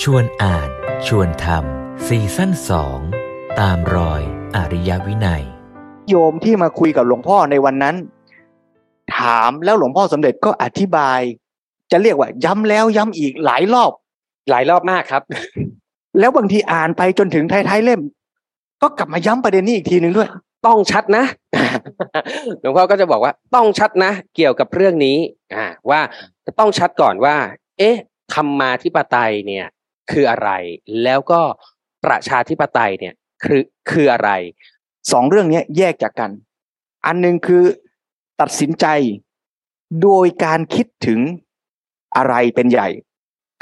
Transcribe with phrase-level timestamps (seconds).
[0.00, 0.68] ชวนอ่าน
[1.06, 2.98] ชวนทำซีซั่นสอง
[3.60, 4.22] ตามรอย
[4.56, 5.44] อริยวินัย
[6.08, 7.96] โยมที่มาคุยกับหลวงพ่อในวันนั้น
[9.18, 11.20] ถามแล้วหลวงพ่อสมเด็จก็อธิบาย
[11.90, 13.92] จะเรียกว่า ย้ำแล้วย้ำอีกหลายรอบ
[14.50, 15.22] หลายรอบมากครับ
[16.18, 18.00] แล้วบางทีอ่านไปจนถึงท้ายๆเล่ม
[18.82, 20.28] ก็กลับมาย้ำประเด็นนี้อีกทีหนึ่งด้วย
[20.66, 21.24] ต้องชัดนะ
[22.60, 25.16] หลวงพ่อก็จะบอกว่าต้องชัดนะ เกี่ยวกับเรื่องนี้
[25.54, 26.00] อ่า ว่า
[26.46, 27.36] จะต้องชัดก่อนว่า
[27.78, 27.96] เอ๊ะ
[28.34, 29.66] ธรรมาธิปไตยเนี่ย
[30.10, 30.50] คืออะไร
[31.02, 31.40] แล้วก็
[32.04, 34.30] ประชาธิปไตยเนี่ยคือคืออะไร
[35.12, 36.30] สองเรื่องเนี้ยแยกจากกัน
[37.06, 37.64] อันหนึ่งคือ
[38.40, 38.86] ตัดสินใจ
[40.02, 41.20] โดยการคิดถึง
[42.16, 42.88] อะไรเป็นใหญ่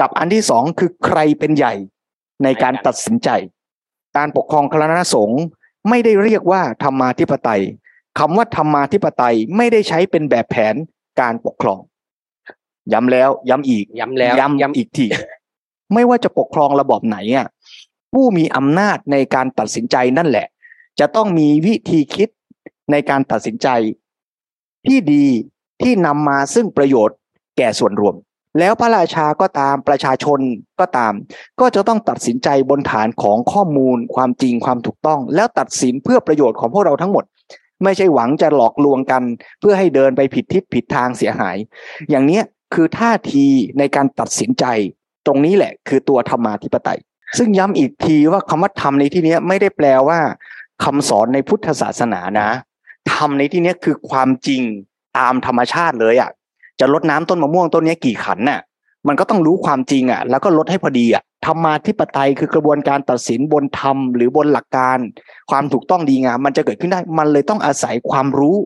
[0.01, 1.75] กับอันที่สองคือใครเป็นใหญ่
[2.45, 3.29] ในการตัดสินใจ
[4.17, 5.43] การปกครองคณะสงฆ์
[5.89, 7.63] ไม่ได้เรียกว่าธรรมาธิปไตย
[8.19, 10.75] คำว่าธรรมาธิปไตยไม่ได้ใช้เป็นแบบแผน
[11.21, 11.81] การปกครอง
[12.93, 15.07] ย้ำแล้ว ย้ำอีก ย้ำแล้วย้ำอีกที
[15.95, 17.47] ไม่ว่าจะปกครองระบอบไหนอะ
[18.13, 20.47] ผู้มีอำนาจในการตัดสินใจนั่นแหละ
[21.01, 22.29] จะต้องมีวิธีคิด
[22.91, 23.69] ในการตัดสินใจ
[24.87, 25.27] ที่ดี
[25.83, 27.17] ที่นำมาซึ่งประโยชน์
[27.59, 28.15] แก่ส่วนรวม
[28.59, 30.41] แล้วพระราชาก็ตามประชาชน
[30.81, 31.13] ก็ตาม
[31.61, 37.25] ก็จะต้องตัดสินใจบนฐานของข้อมูลความจริงความถูกต้อง แล้วตัดสินเพื่อประโยชน์ของพวกเราทั้งหมด
[37.85, 39.23] ไม่ใช่หวังจะหลอกลวงกัน
[39.61, 41.57] เพื่อให้เดินไปผิดทิศผิดทางเสียหาย
[42.11, 43.47] อย่างเนี้ยคือท่าที
[43.79, 44.65] ในการตัดสินใจ
[45.27, 46.99] ตรงนี้แหละคือตัวธรรมาธิปไตย
[47.39, 50.19] ซึ่งย้ำอีกทีว่าคำว่าธรรมในที่นี้ไม่ได้แปลว่า
[50.85, 52.49] คำสอนในพุทธศาสนานะ
[53.13, 54.63] ธรรมในที่นี้คือความจริง
[55.19, 56.31] ตามธรรมชาติเลยอะ
[56.81, 58.61] จะลดน้ำต้นมะม่วงต้นนี้กี่ขันน่ะ
[59.09, 64.99] มันก็ต้องรู้ความจริงอะ แล้วก็ลดให้พอดีอะธรรมาธิปไตยคือกระบวนการตัดสินบนธรรมหรือบนหลักการ
[65.51, 68.57] ความถูกต้องดีงามมันจะเกิดขึ้นได้ มันเลยต้องอาศัยความรู้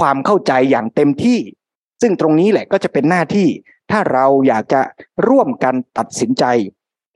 [0.00, 1.38] ความเข้าใจอย่างเต็มที่
[2.02, 3.48] ซึ่งตรงนี้แหละก็จะเป็นหน้าที่
[3.90, 4.80] ถ้าเราอยากจะ
[5.28, 6.44] ร่วมกันตัดสินใจ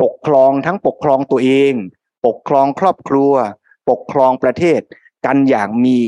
[0.02, 1.72] ปกครองทั้งปกครองตัวเอง
[2.26, 3.32] ปกครองครอบครัว
[3.90, 4.80] ปกครองประเทศ
[5.26, 5.98] กันอย่างมี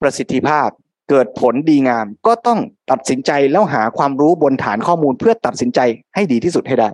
[0.00, 0.68] ประสิทธิภาพ
[1.08, 2.60] เกิดผลดีงาม ก็ต้อง
[2.90, 5.80] ตัดสินใจแล้วหาความรู้บนฐานข้อมูลเพื่อตัดสินใจ
[6.14, 6.88] ให้ดีที่สุดให้ได้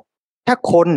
[0.47, 0.89] ถ้าคน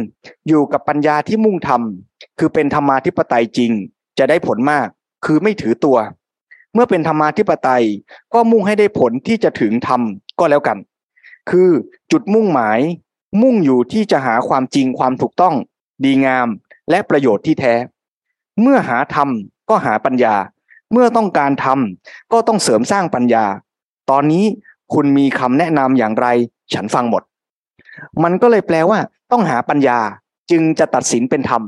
[0.48, 3.72] อยู่กับปัญญาที่มุ่งทำคือเป็นธรรมาธิปไตยจริง
[4.20, 4.88] จะได้ผลมาก
[5.26, 5.98] คือไม่ถือตัว
[6.74, 7.84] เมื่อเป็นธรรมาธิปไตย
[8.34, 10.02] ก็มุ่งให้ได้ผลที่จะถึงธรรม
[10.40, 10.78] ก็แล้วกัน
[11.50, 11.70] คือ
[12.12, 12.80] จุดมุ่งหมาย
[13.42, 15.56] มุ่งอยู่ที่จะหาความจริงความถูกต้อง
[16.04, 16.48] ดีงาม
[16.90, 17.74] และประโยชน์ที่แท้
[18.62, 19.30] เมื่อหาธรรม
[19.70, 20.36] ก็หาปัญญา
[20.92, 23.46] เมื่อต้องการทำก็ต้องเสริมสร้างปัญญา
[24.10, 24.46] ตอนนี้
[24.94, 26.28] คุณมีคำแนะนำอย่างไร
[26.74, 27.24] ฉันฟังหมด
[28.24, 29.00] มันก็เลยแปลว่า
[29.32, 30.00] ต้องหาปัญญา
[30.52, 31.62] จึงจะตัดสินเป็นธรรม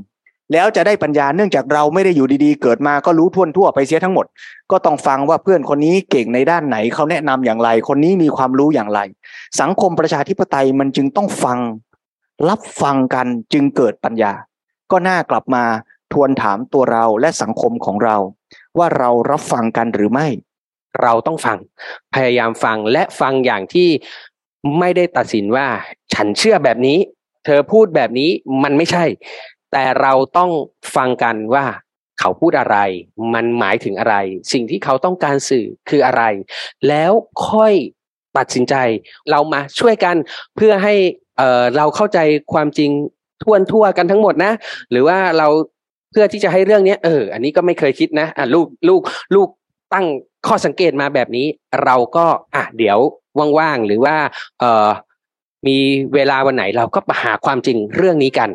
[0.54, 4.26] แล้วจะได้ปัญญาเนื่องจากเราไม่ได้อยู่ดีๆ เกิดมาก็รู้ท่วนทั่วไปเสียทั้งหมด
[4.72, 9.00] ก็ต้องฟังว่าเพื่อนคนนี้เก่งในด้านไหนเขาแนะนำอย่างไร คนนี้มีความรู้อย่างไร
[9.62, 11.60] สังคมประชาธิปไตยมันจึงต้องฟัง
[12.50, 14.34] รับฟังกันจึงเกิดปัญญา
[14.92, 15.64] ก็น่ากลับมา
[16.14, 18.18] ทวนถามตัวเราและสังคมของเรา
[18.78, 20.28] ว่าเรารับฟังกันหรือไม่
[21.02, 21.58] เราต้องฟัง
[22.14, 23.90] พยายามฟังและฟังอย่างที่
[24.80, 25.68] ไม่ได้ตัดสินว่า
[26.14, 26.98] ฉันเชื่อแบบนี้
[27.46, 28.30] เธอพูดแบบนี้
[28.64, 29.06] มันไม่ใช่
[29.72, 30.52] แต่เราต้อง
[30.96, 31.66] ฟังกันว่า
[32.19, 32.78] เขาพูดอะไร
[33.34, 34.16] มันหมายถึงอะไร
[34.53, 36.24] สิ่งที่เขาต้องการสื่อคืออะไร
[36.88, 37.12] แล้ว
[37.50, 37.74] ค่อย
[38.38, 38.75] ตัดสินใจ
[39.31, 40.16] เรามาช่วยกัน
[40.56, 40.96] เพื่อให้
[41.38, 42.19] เเราเข้าใจ
[42.53, 42.91] ความจริง
[43.44, 44.53] ทั่วทั่วกันทั้งหมดนะ
[44.91, 45.47] หรือว่าเรา
[46.12, 49.01] เพื่อที่จะให้เรื่องนี้เออ อันนี้ก็ไม่เคยคิดนะอะลูกลูก
[49.36, 49.47] ลูก
[49.94, 50.06] ตั้ง
[50.47, 51.47] ข้อสังเกตมาแบบนี้
[51.86, 52.25] เราก็
[52.56, 52.97] อะเดี๋ยว
[53.59, 54.16] ว่างๆหรือว่า
[54.59, 54.90] เออ
[55.68, 55.78] มี
[56.13, 58.50] เวลาวันไหนเราก็มาหาความจริงเรื่องนี้กัน